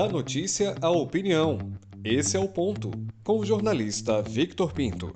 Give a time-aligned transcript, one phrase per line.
[0.00, 1.58] Da notícia à opinião.
[2.02, 2.90] Esse é o ponto.
[3.22, 5.14] Com o jornalista Victor Pinto.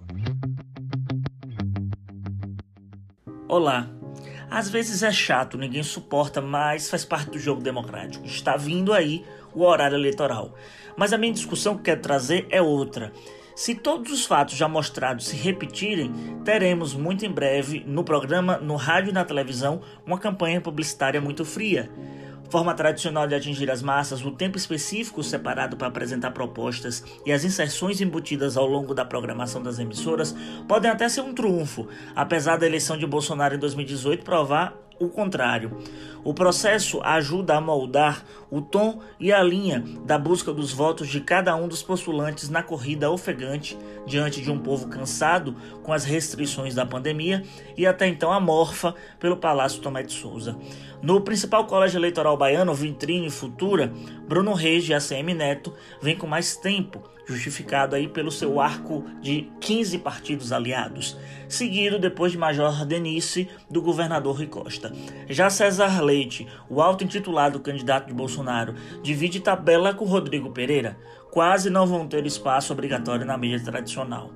[3.48, 3.88] Olá.
[4.50, 8.26] Às vezes é chato, ninguém suporta, mas faz parte do jogo democrático.
[8.26, 9.24] Está vindo aí
[9.54, 10.54] o horário eleitoral.
[10.98, 13.10] Mas a minha discussão que quero trazer é outra.
[13.56, 16.12] Se todos os fatos já mostrados se repetirem,
[16.44, 21.42] teremos muito em breve no programa, no rádio e na televisão uma campanha publicitária muito
[21.42, 21.90] fria.
[22.50, 27.44] Forma tradicional de atingir as massas, o tempo específico separado para apresentar propostas e as
[27.44, 30.34] inserções embutidas ao longo da programação das emissoras
[30.68, 35.76] podem até ser um trunfo, apesar da eleição de Bolsonaro em 2018 provar o contrário.
[36.22, 41.20] O processo ajuda a moldar o tom e a linha da busca dos votos de
[41.20, 43.76] cada um dos postulantes na corrida ofegante
[44.06, 47.42] diante de um povo cansado com as restrições da pandemia
[47.76, 50.56] e até então amorfa pelo Palácio Tomé de Souza.
[51.02, 53.92] No principal colégio eleitoral baiano, Vitrine Futura,
[54.26, 59.50] Bruno Reis de ACM Neto vem com mais tempo justificado aí pelo seu arco de
[59.60, 61.16] 15 partidos aliados,
[61.48, 64.46] seguido depois de Major Denise do governador Rui
[65.28, 70.96] Já César Leite, o auto-intitulado candidato de Bolsonaro, divide tabela com Rodrigo Pereira,
[71.30, 74.30] quase não vão ter espaço obrigatório na mídia tradicional.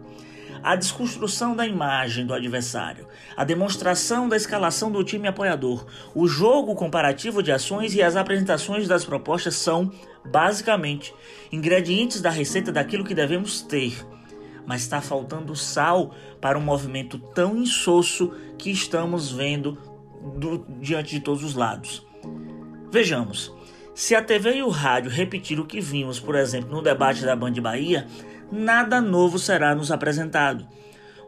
[0.62, 6.74] A desconstrução da imagem do adversário, a demonstração da escalação do time apoiador, o jogo
[6.74, 9.92] comparativo de ações e as apresentações das propostas são,
[10.24, 11.14] basicamente,
[11.52, 14.04] ingredientes da receita daquilo que devemos ter.
[14.66, 19.78] Mas está faltando sal para um movimento tão insosso que estamos vendo
[20.36, 22.06] do, diante de todos os lados.
[22.90, 23.52] Vejamos.
[23.94, 27.34] Se a TV e o rádio repetir o que vimos, por exemplo, no debate da
[27.34, 28.06] Band Bahia,
[28.50, 30.66] nada novo será nos apresentado.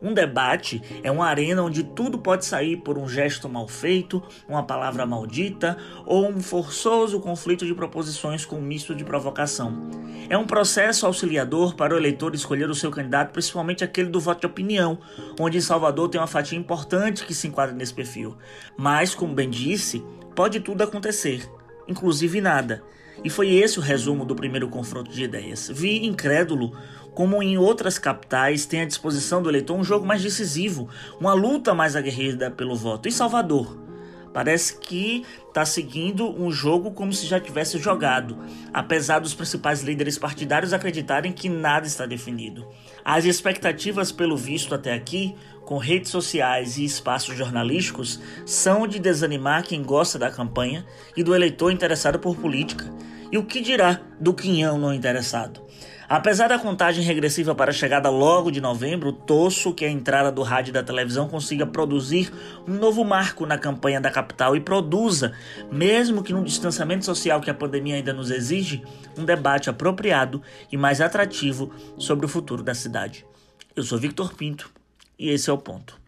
[0.02, 4.62] Um debate é uma arena onde tudo pode sair por um gesto mal feito, uma
[4.62, 5.76] palavra maldita
[6.06, 9.90] ou um forçoso conflito de proposições com um misto de provocação.
[10.28, 14.40] É um processo auxiliador para o eleitor escolher o seu candidato, principalmente aquele do voto
[14.40, 14.98] de opinião,
[15.38, 18.36] onde em Salvador tem uma fatia importante que se enquadra nesse perfil.
[18.76, 20.02] Mas, como bem disse,
[20.34, 21.46] pode tudo acontecer,
[21.86, 22.82] inclusive nada.
[23.22, 25.70] E foi esse o resumo do primeiro confronto de ideias.
[25.72, 26.72] Vi incrédulo
[27.14, 30.88] como em outras capitais tem à disposição do eleitor um jogo mais decisivo,
[31.18, 33.08] uma luta mais aguerrida pelo voto.
[33.08, 33.78] E Salvador?
[34.32, 38.38] Parece que está seguindo um jogo como se já tivesse jogado,
[38.72, 42.66] apesar dos principais líderes partidários acreditarem que nada está definido.
[43.04, 49.64] As expectativas, pelo visto até aqui, com redes sociais e espaços jornalísticos, são de desanimar
[49.64, 52.88] quem gosta da campanha e do eleitor interessado por política.
[53.32, 55.62] E o que dirá do quinhão não interessado?
[56.08, 60.42] Apesar da contagem regressiva para a chegada logo de novembro, torço que a entrada do
[60.42, 62.32] rádio e da televisão consiga produzir
[62.66, 65.32] um novo marco na campanha da capital e produza,
[65.70, 68.82] mesmo que no distanciamento social que a pandemia ainda nos exige,
[69.16, 70.42] um debate apropriado
[70.72, 73.24] e mais atrativo sobre o futuro da cidade.
[73.76, 74.68] Eu sou Victor Pinto
[75.16, 75.99] e esse é o ponto.